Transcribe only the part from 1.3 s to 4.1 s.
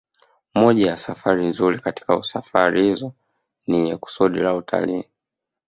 nzuri katika safari hizo ni yenye